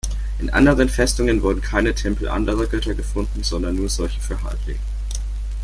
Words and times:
In 0.39 0.49
anderen 0.49 0.89
Festungen 0.89 1.43
wurden 1.43 1.61
keine 1.61 1.93
Tempel 1.93 2.27
anderer 2.27 2.65
Götter 2.65 2.95
gefunden, 2.95 3.43
sondern 3.43 3.75
nur 3.75 3.87
solche 3.87 4.19
für 4.19 4.33
Ḫaldi. 4.35 4.77